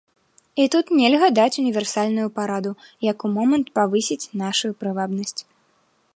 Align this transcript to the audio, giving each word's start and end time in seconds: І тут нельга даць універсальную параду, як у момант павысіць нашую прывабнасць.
І 0.61 0.63
тут 0.75 0.85
нельга 0.99 1.27
даць 1.39 1.59
універсальную 1.63 2.27
параду, 2.39 2.71
як 3.11 3.17
у 3.29 3.33
момант 3.37 3.67
павысіць 3.77 4.29
нашую 4.43 4.73
прывабнасць. 4.83 5.41